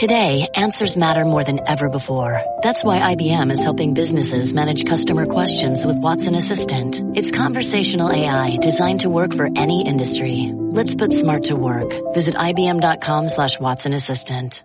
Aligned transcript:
Today, 0.00 0.48
answers 0.54 0.96
matter 0.96 1.26
more 1.26 1.44
than 1.44 1.60
ever 1.68 1.90
before. 1.90 2.40
That's 2.62 2.82
why 2.82 3.14
IBM 3.14 3.52
is 3.52 3.62
helping 3.62 3.92
businesses 3.92 4.54
manage 4.54 4.86
customer 4.86 5.26
questions 5.26 5.84
with 5.84 5.98
Watson 5.98 6.34
Assistant. 6.34 7.02
It's 7.14 7.30
conversational 7.30 8.10
AI 8.10 8.56
designed 8.62 9.00
to 9.00 9.10
work 9.10 9.34
for 9.34 9.50
any 9.54 9.86
industry. 9.86 10.52
Let's 10.54 10.94
put 10.94 11.12
smart 11.12 11.44
to 11.44 11.54
work. 11.54 11.92
Visit 12.14 12.34
IBM.com 12.34 13.28
slash 13.28 13.60
Watson 13.60 13.92
Assistant. 13.92 14.64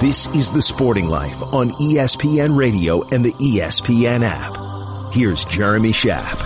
This 0.00 0.28
is 0.28 0.50
The 0.50 0.62
Sporting 0.62 1.08
Life 1.08 1.42
on 1.42 1.70
ESPN 1.70 2.56
Radio 2.56 3.02
and 3.08 3.24
the 3.24 3.32
ESPN 3.32 4.22
app. 4.22 5.12
Here's 5.12 5.44
Jeremy 5.44 5.90
Schaap. 5.90 6.36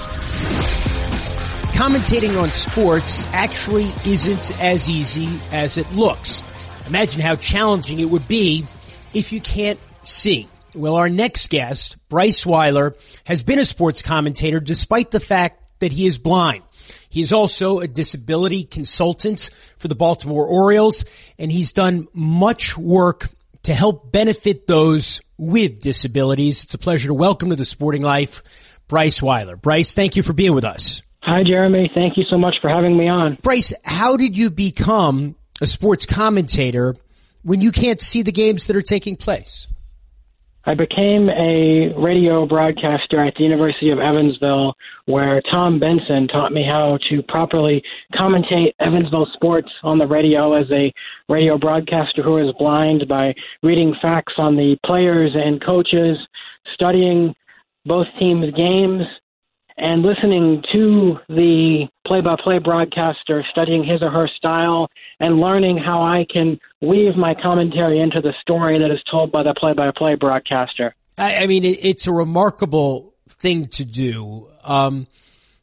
Commentating 1.75 2.41
on 2.41 2.53
sports 2.53 3.31
actually 3.35 3.93
isn't 4.07 4.59
as 4.63 4.89
easy 4.89 5.29
as 5.53 5.77
it 5.77 5.93
looks. 5.93 6.43
Imagine 6.91 7.21
how 7.21 7.37
challenging 7.37 8.01
it 8.01 8.11
would 8.11 8.27
be 8.27 8.67
if 9.15 9.31
you 9.31 9.41
can't 9.41 9.79
see. 10.03 10.49
Well, 10.75 10.97
our 10.97 11.09
next 11.09 11.49
guest, 11.49 11.97
Bryce 12.09 12.45
Weiler, 12.45 12.97
has 13.23 13.45
been 13.45 13.61
a 13.61 13.65
sports 13.65 14.03
commentator 14.03 14.59
despite 14.59 15.13
the 15.13 15.21
fact 15.21 15.59
that 15.79 15.93
he 15.93 16.07
is 16.07 16.19
blind. 16.19 16.65
He 17.09 17.23
is 17.23 17.33
also 17.33 17.79
a 17.79 17.87
disability 17.87 18.65
consultant 18.65 19.51
for 19.79 19.87
the 19.87 19.95
Baltimore 19.95 20.45
Orioles, 20.45 21.05
and 21.39 21.53
he's 21.53 21.73
done 21.73 22.09
much 22.13 22.77
work 22.77 23.31
to 23.63 23.73
help 23.73 24.11
benefit 24.11 24.67
those 24.67 25.21
with 25.39 25.79
disabilities. 25.79 26.65
It's 26.65 26.75
a 26.75 26.79
pleasure 26.79 27.07
to 27.07 27.15
welcome 27.15 27.51
to 27.51 27.57
the 27.57 27.65
sporting 27.65 28.03
life, 28.03 28.43
Bryce 28.89 29.23
Weiler. 29.23 29.55
Bryce, 29.55 29.95
thank 29.95 30.17
you 30.17 30.25
for 30.25 30.33
being 30.33 30.57
with 30.57 30.65
us. 30.65 31.03
Hi, 31.23 31.45
Jeremy. 31.45 31.89
Thank 31.95 32.17
you 32.17 32.25
so 32.29 32.37
much 32.37 32.57
for 32.61 32.69
having 32.69 32.97
me 32.97 33.09
on. 33.09 33.39
Bryce, 33.43 33.73
how 33.85 34.17
did 34.17 34.37
you 34.37 34.51
become 34.51 35.37
a 35.61 35.67
sports 35.67 36.07
commentator 36.07 36.95
when 37.43 37.61
you 37.61 37.73
can't 37.73 38.01
see 38.01 38.23
the 38.23 38.33
games 38.33 38.67
that 38.67 38.77
are 38.77 38.83
taking 38.83 39.17
place? 39.17 39.67
I 40.67 40.75
became 40.75 41.31
a 41.31 41.95
radio 41.99 42.47
broadcaster 42.47 43.25
at 43.25 43.35
the 43.35 43.45
University 43.45 43.91
of 43.91 43.99
Evansville, 43.99 44.75
where 45.07 45.41
Tom 45.51 45.81
Benson 45.81 46.29
taught 46.29 46.53
me 46.53 46.63
how 46.69 46.99
to 47.09 47.23
properly 47.23 47.83
commentate 48.15 48.75
Evansville 48.79 49.27
sports 49.33 49.71
on 49.83 49.97
the 49.97 50.07
radio 50.07 50.53
as 50.53 50.71
a 50.71 50.93
radio 51.31 51.57
broadcaster 51.57 52.23
who 52.23 52.37
is 52.37 52.55
blind 52.59 53.09
by 53.09 53.35
reading 53.63 53.95
facts 54.03 54.35
on 54.37 54.55
the 54.55 54.77
players 54.85 55.33
and 55.35 55.65
coaches, 55.65 56.19
studying 56.75 57.35
both 57.87 58.07
teams' 58.19 58.55
games, 58.55 59.03
and 59.81 60.03
listening 60.03 60.63
to 60.73 61.19
the 61.29 61.89
play 62.07 62.21
by 62.21 62.37
play 62.43 62.59
broadcaster, 62.59 63.43
studying 63.51 63.83
his 63.83 64.03
or 64.03 64.11
her 64.11 64.29
style, 64.37 64.89
and 65.19 65.41
learning 65.41 65.79
how 65.79 66.03
I 66.03 66.27
can 66.31 66.61
weave 66.83 67.17
my 67.17 67.35
commentary 67.35 67.99
into 67.99 68.21
the 68.21 68.35
story 68.43 68.79
that 68.79 68.91
is 68.91 69.01
told 69.11 69.33
by 69.33 69.43
the 69.43 69.55
play 69.59 69.73
by 69.73 69.91
play 69.97 70.17
broadcaster. 70.17 70.95
I, 71.17 71.37
I, 71.37 71.47
mean, 71.47 71.65
it, 71.65 71.79
it's 71.83 72.07
a 72.07 72.13
remarkable 72.13 73.15
thing 73.27 73.67
to 73.67 73.87
do. 73.87 74.49
Um, 74.65 75.07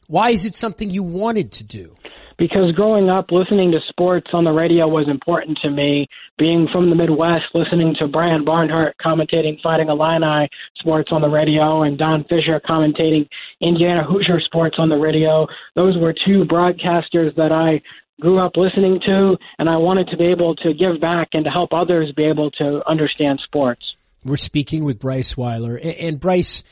why 0.08 0.30
is 0.30 0.46
it 0.46 0.56
something 0.56 0.90
you 0.90 1.04
wanted 1.04 1.52
to 1.52 1.64
do? 1.64 1.94
Because 2.38 2.70
growing 2.72 3.10
up 3.10 3.32
listening 3.32 3.72
to 3.72 3.80
sports 3.88 4.28
on 4.32 4.44
the 4.44 4.52
radio 4.52 4.86
was 4.86 5.08
important 5.08 5.58
to 5.62 5.70
me. 5.70 6.06
Being 6.38 6.68
from 6.70 6.88
the 6.88 6.94
Midwest, 6.94 7.46
listening 7.52 7.96
to 7.98 8.06
Brian 8.06 8.44
Barnhart 8.44 8.94
commentating 9.04 9.60
Fighting 9.60 9.88
Illini 9.88 10.48
sports 10.78 11.08
on 11.10 11.20
the 11.20 11.28
radio 11.28 11.82
and 11.82 11.98
Don 11.98 12.22
Fischer 12.24 12.60
commentating 12.64 13.28
Indiana 13.60 14.04
Hoosier 14.04 14.40
sports 14.40 14.76
on 14.78 14.88
the 14.88 14.96
radio, 14.96 15.48
those 15.74 15.98
were 15.98 16.12
two 16.12 16.44
broadcasters 16.44 17.34
that 17.34 17.50
I 17.50 17.82
grew 18.20 18.38
up 18.38 18.52
listening 18.56 19.00
to, 19.06 19.36
and 19.58 19.68
I 19.68 19.76
wanted 19.76 20.08
to 20.08 20.16
be 20.16 20.26
able 20.26 20.54
to 20.56 20.72
give 20.74 21.00
back 21.00 21.28
and 21.32 21.44
to 21.44 21.50
help 21.50 21.72
others 21.72 22.12
be 22.16 22.24
able 22.24 22.50
to 22.52 22.82
understand 22.88 23.40
sports. 23.44 23.82
We're 24.24 24.36
speaking 24.36 24.84
with 24.84 24.98
Bryce 24.98 25.36
Weiler, 25.36 25.76
and 25.76 26.18
Bryce, 26.18 26.62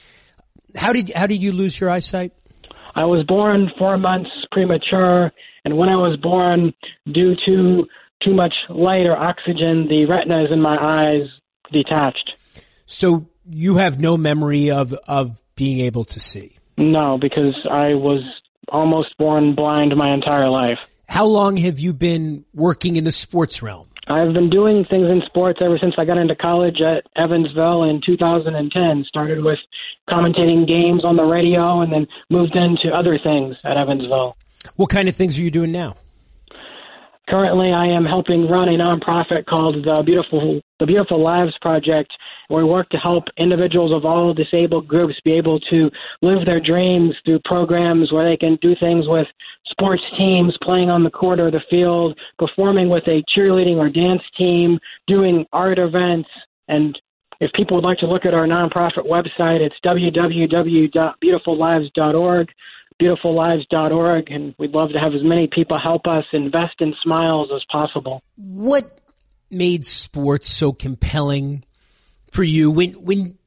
how 0.76 0.92
did 0.92 1.12
how 1.12 1.26
did 1.26 1.42
you 1.42 1.52
lose 1.52 1.80
your 1.80 1.90
eyesight? 1.90 2.32
I 2.94 3.04
was 3.04 3.24
born 3.26 3.70
four 3.78 3.98
months 3.98 4.30
premature, 4.50 5.30
and 5.66 5.76
when 5.76 5.88
I 5.88 5.96
was 5.96 6.16
born, 6.16 6.72
due 7.12 7.34
to 7.44 7.88
too 8.22 8.34
much 8.34 8.54
light 8.68 9.04
or 9.04 9.16
oxygen, 9.16 9.88
the 9.88 10.06
retinas 10.08 10.52
in 10.52 10.60
my 10.60 10.76
eyes 10.80 11.28
detached. 11.72 12.34
So 12.86 13.26
you 13.50 13.76
have 13.78 13.98
no 13.98 14.16
memory 14.16 14.70
of 14.70 14.92
of 15.08 15.42
being 15.56 15.80
able 15.80 16.04
to 16.04 16.20
see. 16.20 16.56
No, 16.78 17.18
because 17.20 17.56
I 17.68 17.94
was 17.94 18.22
almost 18.68 19.18
born 19.18 19.56
blind 19.56 19.92
my 19.96 20.14
entire 20.14 20.48
life. 20.48 20.78
How 21.08 21.26
long 21.26 21.56
have 21.56 21.80
you 21.80 21.92
been 21.92 22.44
working 22.54 22.94
in 22.94 23.02
the 23.02 23.10
sports 23.12 23.60
realm? 23.60 23.88
I've 24.06 24.34
been 24.34 24.50
doing 24.50 24.84
things 24.88 25.08
in 25.10 25.20
sports 25.26 25.58
ever 25.60 25.78
since 25.80 25.94
I 25.98 26.04
got 26.04 26.16
into 26.16 26.36
college 26.36 26.80
at 26.80 27.02
Evansville 27.16 27.82
in 27.82 28.00
2010. 28.06 29.04
Started 29.08 29.42
with 29.42 29.58
commentating 30.08 30.68
games 30.68 31.04
on 31.04 31.16
the 31.16 31.24
radio 31.24 31.80
and 31.80 31.92
then 31.92 32.06
moved 32.30 32.54
into 32.54 32.94
other 32.94 33.18
things 33.18 33.56
at 33.64 33.76
Evansville. 33.76 34.36
What 34.76 34.90
kind 34.90 35.08
of 35.08 35.16
things 35.16 35.38
are 35.38 35.42
you 35.42 35.50
doing 35.50 35.72
now? 35.72 35.96
Currently, 37.28 37.72
I 37.72 37.86
am 37.86 38.04
helping 38.04 38.48
run 38.48 38.68
a 38.68 38.78
nonprofit 38.78 39.46
called 39.46 39.84
the 39.84 40.02
Beautiful 40.06 40.60
the 40.78 40.86
Beautiful 40.86 41.20
Lives 41.20 41.58
Project, 41.60 42.12
where 42.48 42.64
we 42.64 42.70
work 42.70 42.88
to 42.90 42.98
help 42.98 43.24
individuals 43.36 43.90
of 43.92 44.04
all 44.04 44.32
disabled 44.32 44.86
groups 44.86 45.16
be 45.24 45.32
able 45.32 45.58
to 45.58 45.90
live 46.22 46.44
their 46.44 46.60
dreams 46.60 47.16
through 47.24 47.40
programs 47.44 48.12
where 48.12 48.28
they 48.28 48.36
can 48.36 48.56
do 48.62 48.76
things 48.78 49.06
with 49.08 49.26
sports 49.70 50.02
teams, 50.16 50.56
playing 50.62 50.90
on 50.90 51.02
the 51.02 51.10
court 51.10 51.40
or 51.40 51.50
the 51.50 51.64
field, 51.68 52.16
performing 52.38 52.88
with 52.88 53.02
a 53.08 53.24
cheerleading 53.36 53.78
or 53.78 53.88
dance 53.88 54.22
team, 54.38 54.78
doing 55.08 55.44
art 55.52 55.80
events, 55.80 56.28
and 56.68 56.96
if 57.40 57.50
people 57.52 57.76
would 57.76 57.84
like 57.84 57.98
to 57.98 58.06
look 58.06 58.24
at 58.24 58.32
our 58.34 58.46
nonprofit 58.46 59.06
website, 59.06 59.60
it's 59.60 59.76
www.beautifullives.org 59.84 62.48
beautifullives.org, 63.00 64.30
and 64.30 64.54
we'd 64.58 64.72
love 64.72 64.90
to 64.90 64.98
have 64.98 65.14
as 65.14 65.22
many 65.22 65.48
people 65.52 65.78
help 65.78 66.06
us 66.06 66.24
invest 66.32 66.80
in 66.80 66.94
smiles 67.02 67.50
as 67.54 67.62
possible. 67.70 68.22
What 68.36 69.00
made 69.50 69.86
sports 69.86 70.50
so 70.50 70.72
compelling 70.72 71.64
for 72.30 72.42
you 72.42 72.70
when 72.70 72.92
when 72.94 73.38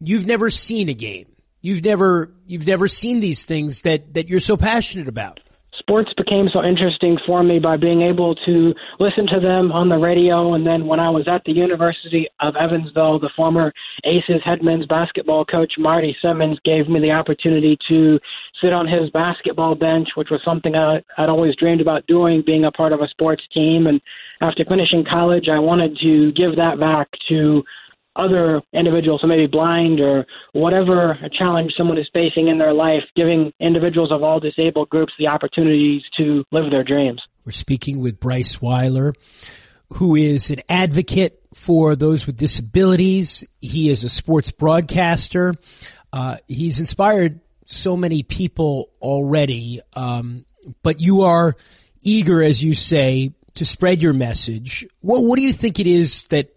you've 0.00 0.26
never 0.26 0.50
seen 0.50 0.88
a 0.88 0.94
game? 0.94 1.26
You've 1.60 1.84
never 1.84 2.32
you've 2.46 2.66
never 2.66 2.88
seen 2.88 3.20
these 3.20 3.44
things 3.44 3.82
that 3.82 4.14
that 4.14 4.28
you're 4.28 4.40
so 4.40 4.56
passionate 4.56 5.08
about 5.08 5.40
sports 5.78 6.12
became 6.16 6.48
so 6.52 6.62
interesting 6.62 7.18
for 7.26 7.42
me 7.42 7.58
by 7.58 7.76
being 7.76 8.02
able 8.02 8.34
to 8.34 8.74
listen 9.00 9.26
to 9.28 9.40
them 9.40 9.72
on 9.72 9.88
the 9.88 9.98
radio. 9.98 10.54
And 10.54 10.66
then 10.66 10.86
when 10.86 11.00
I 11.00 11.10
was 11.10 11.26
at 11.28 11.42
the 11.44 11.52
University 11.52 12.28
of 12.40 12.56
Evansville, 12.56 13.18
the 13.18 13.30
former 13.36 13.72
Aces 14.04 14.42
head 14.44 14.62
men's 14.62 14.86
basketball 14.86 15.44
coach 15.44 15.74
Marty 15.78 16.16
Simmons 16.22 16.58
gave 16.64 16.88
me 16.88 17.00
the 17.00 17.10
opportunity 17.10 17.78
to 17.88 18.18
sit 18.60 18.72
on 18.72 18.86
his 18.86 19.10
basketball 19.10 19.74
bench, 19.74 20.08
which 20.14 20.30
was 20.30 20.40
something 20.44 20.74
I, 20.74 21.02
I'd 21.18 21.28
always 21.28 21.56
dreamed 21.56 21.80
about 21.80 22.06
doing, 22.06 22.42
being 22.44 22.64
a 22.64 22.72
part 22.72 22.92
of 22.92 23.00
a 23.00 23.08
sports 23.08 23.42
team. 23.52 23.86
And 23.86 24.00
after 24.40 24.64
finishing 24.64 25.04
college, 25.04 25.48
I 25.48 25.58
wanted 25.58 25.98
to 25.98 26.32
give 26.32 26.56
that 26.56 26.78
back 26.78 27.08
to 27.28 27.64
other 28.16 28.62
individuals 28.72 29.20
who 29.20 29.28
may 29.28 29.38
be 29.38 29.46
blind 29.46 30.00
or 30.00 30.26
whatever 30.52 31.18
challenge 31.36 31.72
someone 31.76 31.98
is 31.98 32.08
facing 32.12 32.48
in 32.48 32.58
their 32.58 32.72
life, 32.72 33.02
giving 33.16 33.52
individuals 33.60 34.12
of 34.12 34.22
all 34.22 34.40
disabled 34.40 34.88
groups 34.88 35.12
the 35.18 35.26
opportunities 35.26 36.02
to 36.16 36.44
live 36.52 36.70
their 36.70 36.84
dreams. 36.84 37.20
We're 37.44 37.52
speaking 37.52 38.00
with 38.00 38.20
Bryce 38.20 38.60
Weiler, 38.62 39.14
who 39.94 40.14
is 40.14 40.50
an 40.50 40.60
advocate 40.68 41.40
for 41.54 41.96
those 41.96 42.26
with 42.26 42.36
disabilities. 42.36 43.44
He 43.60 43.90
is 43.90 44.04
a 44.04 44.08
sports 44.08 44.50
broadcaster. 44.50 45.54
Uh, 46.12 46.36
he's 46.46 46.80
inspired 46.80 47.40
so 47.66 47.96
many 47.96 48.22
people 48.22 48.90
already, 49.00 49.80
um, 49.94 50.44
but 50.82 51.00
you 51.00 51.22
are 51.22 51.54
eager, 52.02 52.42
as 52.42 52.62
you 52.62 52.74
say, 52.74 53.32
to 53.54 53.64
spread 53.64 54.02
your 54.02 54.12
message. 54.12 54.86
What, 55.00 55.22
what 55.22 55.36
do 55.36 55.42
you 55.42 55.52
think 55.52 55.80
it 55.80 55.86
is 55.86 56.24
that 56.24 56.50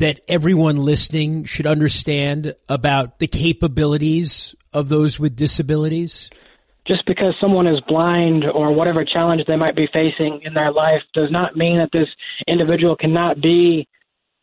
that 0.00 0.20
everyone 0.28 0.76
listening 0.76 1.44
should 1.44 1.66
understand 1.66 2.54
about 2.68 3.18
the 3.18 3.26
capabilities 3.26 4.54
of 4.72 4.88
those 4.88 5.20
with 5.20 5.36
disabilities? 5.36 6.30
Just 6.86 7.06
because 7.06 7.34
someone 7.40 7.66
is 7.66 7.80
blind 7.86 8.44
or 8.44 8.72
whatever 8.72 9.04
challenge 9.04 9.42
they 9.46 9.56
might 9.56 9.76
be 9.76 9.86
facing 9.92 10.40
in 10.42 10.54
their 10.54 10.72
life 10.72 11.02
does 11.14 11.30
not 11.30 11.56
mean 11.56 11.78
that 11.78 11.90
this 11.92 12.08
individual 12.48 12.96
cannot 12.96 13.40
be 13.40 13.86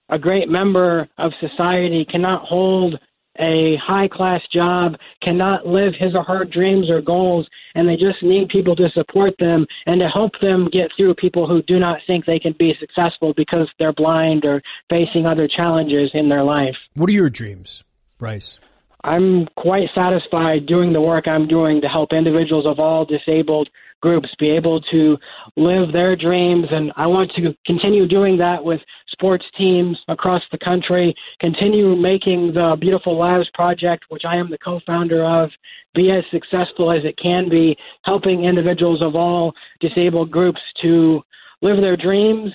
a 0.09 0.18
great 0.18 0.48
member 0.48 1.09
of 1.18 1.33
society, 1.42 2.06
cannot 2.09 2.44
hold 2.44 3.00
a 3.39 3.78
high 3.78 4.07
class 4.07 4.42
job, 4.51 4.95
cannot 5.22 5.66
live 5.66 5.94
his 5.98 6.16
or 6.16 6.24
her 6.24 6.45
dreams 6.45 6.89
or 6.89 7.01
goals, 7.01 7.48
and 7.75 7.88
they 7.88 7.95
just 7.95 8.22
need 8.22 8.50
people 8.50 8.75
to 8.75 8.89
support 8.94 9.34
them 9.39 9.66
and 9.86 10.00
to 10.00 10.07
help 10.07 10.34
them 10.42 10.69
get 10.72 10.89
through 10.95 11.16
people 11.16 11.48
who 11.48 11.62
do 11.63 11.80
not 11.80 12.00
think 12.07 12.25
they 12.25 12.39
can 12.39 12.56
be 12.57 12.74
successful 12.80 13.34
because 13.36 13.69
they're 13.80 13.94
blind 13.94 14.45
or 14.45 14.62
facing 14.89 15.25
other 15.25 15.48
challenges 15.48 16.12
in 16.13 16.30
their 16.30 16.44
life. 16.44 16.75
What 16.95 17.10
are 17.10 17.13
your 17.13 17.30
dreams, 17.30 17.84
Bryce? 18.18 18.60
I'm 19.04 19.45
quite 19.56 19.90
satisfied 19.94 20.66
doing 20.66 20.92
the 20.92 21.01
work 21.01 21.28
I'm 21.28 21.48
doing 21.48 21.81
to 21.81 21.88
help 21.88 22.12
individuals 22.12 22.66
of 22.66 22.80
all 22.80 23.06
disabled 23.06 23.69
groups 24.01 24.29
be 24.39 24.49
able 24.49 24.81
to 24.81 25.17
live 25.55 25.91
their 25.91 26.15
dreams. 26.15 26.67
And 26.71 26.91
I 26.95 27.07
want 27.07 27.31
to 27.35 27.55
continue 27.65 28.07
doing 28.07 28.38
that 28.38 28.63
with 28.63 28.79
sports 29.11 29.45
teams 29.57 29.97
across 30.07 30.41
the 30.51 30.57
country, 30.57 31.15
continue 31.39 31.95
making 31.95 32.53
the 32.53 32.77
Beautiful 32.79 33.17
Lives 33.17 33.49
Project, 33.53 34.05
which 34.09 34.23
I 34.27 34.35
am 34.35 34.49
the 34.49 34.57
co 34.57 34.79
founder 34.85 35.23
of, 35.23 35.49
be 35.95 36.11
as 36.11 36.23
successful 36.31 36.91
as 36.91 37.03
it 37.03 37.17
can 37.21 37.49
be, 37.49 37.75
helping 38.03 38.44
individuals 38.44 39.01
of 39.01 39.15
all 39.15 39.53
disabled 39.79 40.31
groups 40.31 40.61
to 40.81 41.21
live 41.61 41.77
their 41.77 41.97
dreams, 41.97 42.51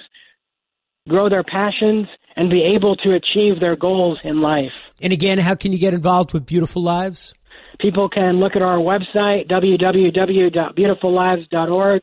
grow 1.08 1.28
their 1.28 1.42
passions, 1.42 2.06
and 2.36 2.48
be 2.48 2.62
able 2.74 2.96
to 2.96 3.14
achieve 3.14 3.60
their 3.60 3.76
goals 3.76 4.18
in 4.24 4.40
life. 4.40 4.72
And 5.02 5.12
again, 5.12 5.38
how 5.38 5.54
can 5.54 5.72
you 5.72 5.78
get 5.78 5.94
involved 5.94 6.32
with 6.32 6.46
Beautiful 6.46 6.82
Lives? 6.82 7.34
People 7.82 8.08
can 8.08 8.38
look 8.38 8.54
at 8.54 8.62
our 8.62 8.78
website, 8.78 9.50
www.beautifullives.org. 9.50 12.02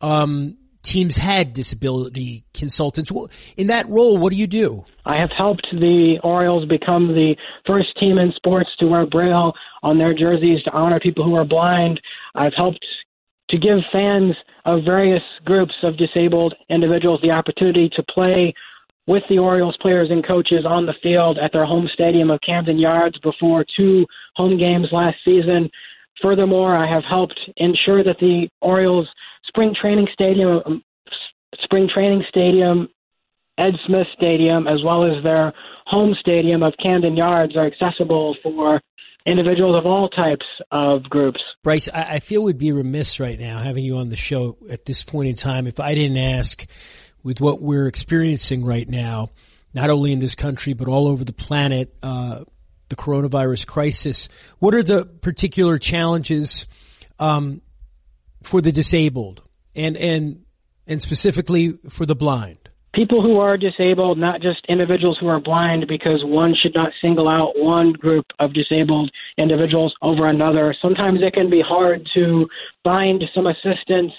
um, 0.00 0.58
teams 0.82 1.16
had 1.16 1.52
disability 1.52 2.44
consultants. 2.52 3.12
In 3.56 3.68
that 3.68 3.88
role, 3.88 4.18
what 4.18 4.32
do 4.32 4.38
you 4.38 4.46
do? 4.46 4.84
I 5.06 5.16
have 5.20 5.30
helped 5.36 5.66
the 5.72 6.18
Orioles 6.22 6.68
become 6.68 7.08
the 7.08 7.36
first 7.66 7.98
team 7.98 8.18
in 8.18 8.32
sports 8.36 8.70
to 8.80 8.86
wear 8.86 9.06
Braille 9.06 9.52
on 9.82 9.98
their 9.98 10.14
jerseys 10.14 10.62
to 10.64 10.72
honor 10.72 11.00
people 11.00 11.24
who 11.24 11.34
are 11.36 11.44
blind. 11.44 12.00
I've 12.34 12.54
helped 12.54 12.84
to 13.50 13.58
give 13.58 13.78
fans 13.92 14.34
of 14.64 14.84
various 14.84 15.22
groups 15.44 15.74
of 15.82 15.96
disabled 15.96 16.54
individuals 16.68 17.20
the 17.22 17.30
opportunity 17.30 17.90
to 17.96 18.02
play 18.02 18.54
with 19.10 19.24
the 19.28 19.38
Orioles 19.38 19.76
players 19.80 20.08
and 20.08 20.24
coaches 20.24 20.64
on 20.64 20.86
the 20.86 20.94
field 21.02 21.36
at 21.36 21.50
their 21.52 21.66
home 21.66 21.88
stadium 21.92 22.30
of 22.30 22.38
Camden 22.46 22.78
Yards 22.78 23.18
before 23.18 23.64
two 23.76 24.06
home 24.36 24.56
games 24.56 24.86
last 24.92 25.16
season. 25.24 25.68
Furthermore, 26.22 26.76
I 26.76 26.88
have 26.88 27.02
helped 27.02 27.38
ensure 27.56 28.04
that 28.04 28.18
the 28.20 28.48
Orioles 28.60 29.08
spring 29.48 29.74
training 29.78 30.06
stadium, 30.12 30.60
um, 30.64 30.84
spring 31.64 31.88
training 31.92 32.22
stadium, 32.28 32.88
Ed 33.58 33.72
Smith 33.84 34.06
Stadium, 34.16 34.68
as 34.68 34.78
well 34.84 35.02
as 35.02 35.20
their 35.24 35.52
home 35.86 36.14
stadium 36.20 36.62
of 36.62 36.72
Camden 36.80 37.16
Yards, 37.16 37.56
are 37.56 37.66
accessible 37.66 38.36
for 38.44 38.80
individuals 39.26 39.76
of 39.76 39.86
all 39.86 40.08
types 40.08 40.46
of 40.70 41.02
groups. 41.02 41.40
Bryce, 41.64 41.88
I, 41.92 42.14
I 42.14 42.18
feel 42.20 42.44
we'd 42.44 42.58
be 42.58 42.70
remiss 42.70 43.18
right 43.18 43.40
now 43.40 43.58
having 43.58 43.84
you 43.84 43.96
on 43.98 44.08
the 44.08 44.16
show 44.16 44.56
at 44.70 44.84
this 44.84 45.02
point 45.02 45.30
in 45.30 45.34
time 45.34 45.66
if 45.66 45.80
I 45.80 45.96
didn't 45.96 46.16
ask 46.16 46.64
with 47.22 47.40
what 47.40 47.60
we're 47.60 47.86
experiencing 47.86 48.64
right 48.64 48.88
now, 48.88 49.30
not 49.74 49.90
only 49.90 50.12
in 50.12 50.18
this 50.18 50.34
country, 50.34 50.72
but 50.72 50.88
all 50.88 51.06
over 51.06 51.24
the 51.24 51.32
planet, 51.32 51.94
uh, 52.02 52.44
the 52.88 52.96
coronavirus 52.96 53.66
crisis. 53.66 54.28
What 54.58 54.74
are 54.74 54.82
the 54.82 55.04
particular 55.04 55.78
challenges 55.78 56.66
um, 57.18 57.62
for 58.42 58.60
the 58.60 58.72
disabled 58.72 59.42
and, 59.74 59.96
and, 59.96 60.44
and 60.86 61.00
specifically 61.00 61.78
for 61.88 62.04
the 62.04 62.16
blind? 62.16 62.58
People 62.92 63.22
who 63.22 63.38
are 63.38 63.56
disabled, 63.56 64.18
not 64.18 64.40
just 64.42 64.66
individuals 64.68 65.16
who 65.20 65.28
are 65.28 65.38
blind, 65.38 65.86
because 65.86 66.22
one 66.24 66.56
should 66.60 66.74
not 66.74 66.90
single 67.00 67.28
out 67.28 67.52
one 67.54 67.92
group 67.92 68.26
of 68.40 68.52
disabled 68.52 69.12
individuals 69.38 69.94
over 70.02 70.28
another. 70.28 70.74
Sometimes 70.82 71.20
it 71.22 71.32
can 71.32 71.48
be 71.48 71.62
hard 71.64 72.08
to 72.14 72.48
find 72.82 73.22
some 73.32 73.46
assistance 73.46 74.12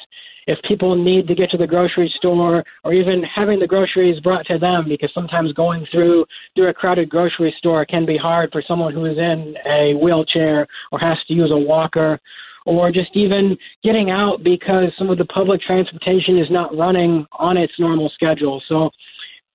if 0.51 0.59
people 0.67 1.01
need 1.01 1.27
to 1.27 1.35
get 1.35 1.49
to 1.49 1.57
the 1.57 1.65
grocery 1.65 2.13
store 2.17 2.63
or 2.83 2.93
even 2.93 3.23
having 3.23 3.57
the 3.59 3.67
groceries 3.67 4.19
brought 4.19 4.45
to 4.47 4.59
them 4.59 4.85
because 4.87 5.09
sometimes 5.13 5.53
going 5.53 5.85
through 5.91 6.25
through 6.55 6.67
a 6.67 6.73
crowded 6.73 7.09
grocery 7.09 7.53
store 7.57 7.85
can 7.85 8.05
be 8.05 8.17
hard 8.17 8.49
for 8.51 8.61
someone 8.67 8.93
who 8.93 9.05
is 9.05 9.17
in 9.17 9.55
a 9.65 9.93
wheelchair 9.93 10.67
or 10.91 10.99
has 10.99 11.17
to 11.27 11.33
use 11.33 11.51
a 11.51 11.57
walker 11.57 12.19
or 12.65 12.91
just 12.91 13.11
even 13.15 13.57
getting 13.81 14.11
out 14.11 14.43
because 14.43 14.91
some 14.97 15.09
of 15.09 15.17
the 15.17 15.25
public 15.25 15.61
transportation 15.61 16.37
is 16.37 16.51
not 16.51 16.75
running 16.77 17.25
on 17.39 17.55
its 17.57 17.73
normal 17.79 18.09
schedule. 18.13 18.61
So 18.67 18.89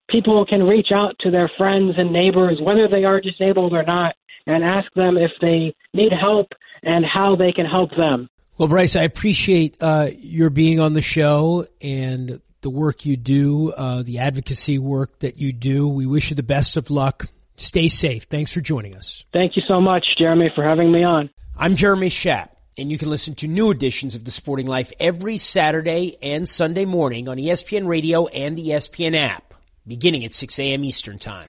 people 0.08 0.46
can 0.46 0.62
reach 0.62 0.88
out 0.94 1.14
to 1.20 1.30
their 1.30 1.50
friends 1.58 1.94
and 1.98 2.10
neighbors 2.10 2.58
whether 2.62 2.88
they 2.88 3.04
are 3.04 3.20
disabled 3.20 3.74
or 3.74 3.82
not 3.82 4.14
and 4.46 4.64
ask 4.64 4.92
them 4.94 5.18
if 5.18 5.30
they 5.40 5.74
need 5.92 6.12
help 6.12 6.48
and 6.82 7.04
how 7.04 7.36
they 7.36 7.52
can 7.52 7.66
help 7.66 7.90
them. 7.96 8.28
Well, 8.58 8.68
Bryce, 8.68 8.96
I 8.96 9.02
appreciate 9.02 9.76
uh, 9.82 10.08
your 10.16 10.48
being 10.48 10.80
on 10.80 10.94
the 10.94 11.02
show 11.02 11.66
and 11.82 12.40
the 12.62 12.70
work 12.70 13.04
you 13.04 13.18
do, 13.18 13.70
uh, 13.70 14.02
the 14.02 14.20
advocacy 14.20 14.78
work 14.78 15.18
that 15.18 15.36
you 15.36 15.52
do. 15.52 15.86
We 15.86 16.06
wish 16.06 16.30
you 16.30 16.36
the 16.36 16.42
best 16.42 16.78
of 16.78 16.90
luck. 16.90 17.26
Stay 17.56 17.88
safe. 17.88 18.22
Thanks 18.24 18.54
for 18.54 18.62
joining 18.62 18.94
us. 18.96 19.26
Thank 19.30 19.56
you 19.56 19.62
so 19.68 19.78
much, 19.78 20.06
Jeremy, 20.16 20.50
for 20.54 20.64
having 20.64 20.90
me 20.90 21.04
on. 21.04 21.28
I'm 21.54 21.76
Jeremy 21.76 22.08
Schaap, 22.08 22.48
and 22.78 22.90
you 22.90 22.96
can 22.96 23.10
listen 23.10 23.34
to 23.36 23.46
new 23.46 23.70
editions 23.70 24.14
of 24.14 24.24
The 24.24 24.30
Sporting 24.30 24.66
Life 24.66 24.90
every 24.98 25.36
Saturday 25.36 26.16
and 26.22 26.48
Sunday 26.48 26.86
morning 26.86 27.28
on 27.28 27.36
ESPN 27.36 27.86
Radio 27.86 28.26
and 28.26 28.56
the 28.56 28.68
ESPN 28.68 29.14
app, 29.14 29.52
beginning 29.86 30.24
at 30.24 30.32
6 30.32 30.58
a.m. 30.58 30.82
Eastern 30.82 31.18
Time. 31.18 31.44